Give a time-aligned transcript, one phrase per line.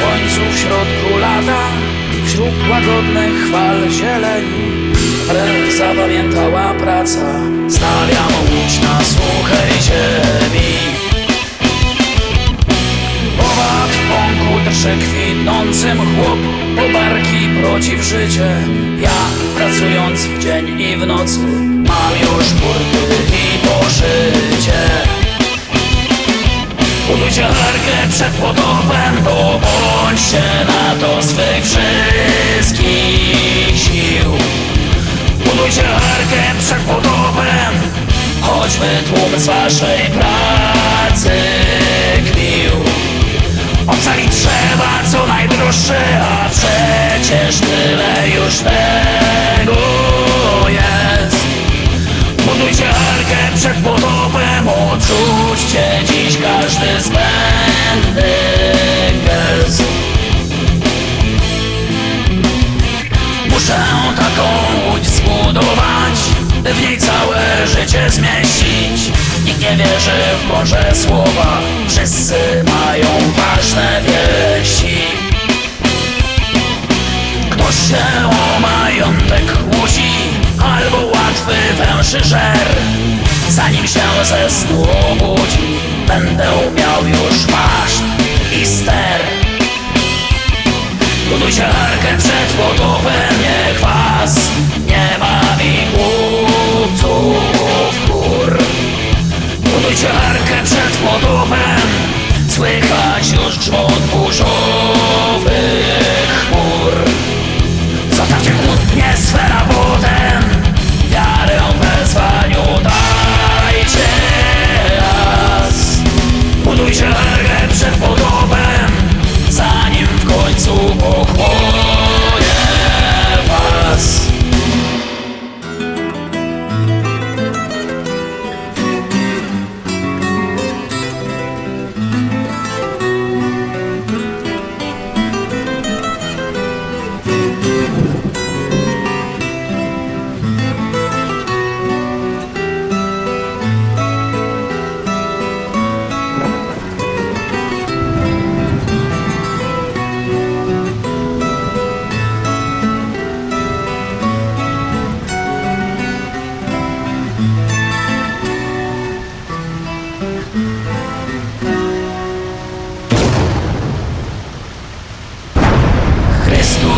[0.00, 1.60] lasu w środku lata
[2.26, 4.92] Wśród łagodnych fal zieleni
[5.30, 7.26] Ale zapamiętała praca
[7.68, 10.72] Stawiam łódź na suchej ziemi.
[13.40, 16.38] Owad pąku drży kwitnącym chłop
[16.76, 17.48] Po barki
[17.96, 18.56] w życie.
[19.00, 19.20] Ja
[19.56, 21.38] pracując w dzień i w nocy
[21.88, 24.95] Mam już burty i poszycie
[27.06, 34.32] Budujcie arkę przed potopem To bądźcie na to swych wszystkich sił.
[35.44, 37.74] Budujcie arkę przed potopem
[38.40, 41.30] Choćby tłum z waszej pracy
[42.26, 42.72] kpił
[43.86, 48.45] Ocalić trzeba co najdroższe A przecież tyle już
[56.34, 58.32] każdy zbędny
[59.24, 59.82] gest.
[63.50, 63.84] Muszę
[64.16, 64.48] taką
[64.90, 66.18] łódź zbudować
[66.62, 69.12] By w niej całe życie zmieścić.
[69.44, 74.96] Nikt nie wierzy w Boże słowa Wszyscy mają ważne wieści.
[77.50, 80.10] Ktoś się o majątek kłóci
[80.58, 82.68] Albo łatwy węży żer
[83.48, 88.02] Zanim się ze snu obudzi Będę miał już maszt
[88.62, 89.20] i ster.
[91.30, 92.56] Budujcie arkę przed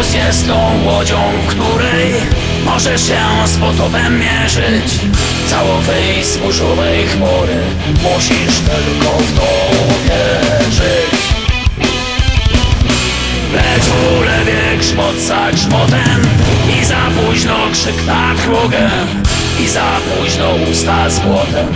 [0.00, 1.16] Chrystus jest tą łodzią,
[1.46, 2.12] której
[2.64, 5.00] możesz się z potopem mierzyć.
[5.46, 7.56] Całą wyjść z burzowej chmury
[8.02, 9.46] Musisz tylko w to
[9.88, 11.20] uwierzyć.
[13.52, 13.84] Lecz
[14.18, 16.22] ulewie grzmot za grzmotem
[16.80, 18.90] I za późno krzyk na krugę
[19.64, 21.74] I za późno usta z błotem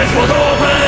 [0.00, 0.79] arki przed